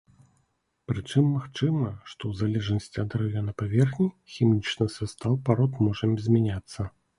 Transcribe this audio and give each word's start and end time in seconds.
Прычым 0.91 1.25
магчыма, 1.33 1.91
што 2.13 2.21
ў 2.31 2.39
залежнасці 2.41 2.97
ад 3.05 3.11
раёна 3.23 3.55
паверхні, 3.61 4.09
хімічны 4.39 4.91
састаў 4.97 5.41
парод 5.51 5.71
можа 5.89 6.13
змяняцца. 6.27 6.91